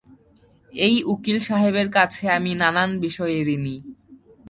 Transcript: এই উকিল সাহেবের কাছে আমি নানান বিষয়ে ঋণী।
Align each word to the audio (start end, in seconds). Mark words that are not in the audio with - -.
এই 0.73 0.95
উকিল 1.03 1.37
সাহেবের 1.39 1.87
কাছে 1.89 2.23
আমি 2.29 2.51
নানান 2.55 2.91
বিষয়ে 2.99 3.37
ঋণী। 3.47 3.75